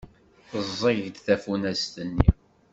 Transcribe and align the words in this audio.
Teẓẓeg-d 0.49 1.15
tafunast-nni. 1.25 2.29